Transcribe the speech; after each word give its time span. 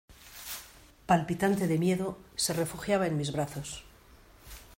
palpitante 1.09 1.65
de 1.67 1.77
miedo, 1.77 2.17
se 2.35 2.53
refugiaba 2.53 3.05
en 3.05 3.17
mis 3.17 3.31
brazos. 3.31 3.83